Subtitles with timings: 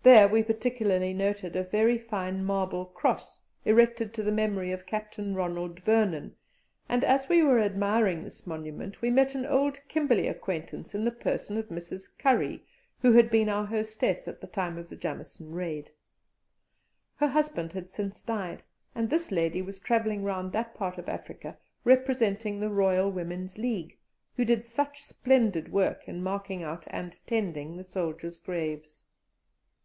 [0.00, 5.34] There we particularly noted a very fine marble cross, erected to the memory of Captain
[5.34, 6.34] Ronald Vernon;
[6.88, 11.10] and as we were admiring this monument we met an old Kimberley acquaintance in the
[11.10, 12.08] person of Mrs.
[12.18, 12.62] Currey,
[13.02, 15.90] who had been our hostess at the time of the Jameson Raid.
[17.16, 18.62] Her husband had since died,
[18.94, 23.98] and this lady was travelling round that part of Africa representing the Loyal Women's League,
[24.38, 29.04] who did such splendid work in marking out and tending the soldiers' graves.